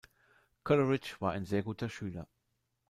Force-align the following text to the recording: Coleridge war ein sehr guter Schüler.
Coleridge 0.63 1.17
war 1.21 1.31
ein 1.33 1.45
sehr 1.45 1.61
guter 1.61 1.87
Schüler. 1.87 2.27